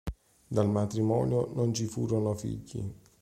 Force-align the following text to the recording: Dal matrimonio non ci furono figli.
Dal 0.47 0.67
matrimonio 0.67 1.53
non 1.53 1.75
ci 1.75 1.85
furono 1.85 2.33
figli. 2.33 2.91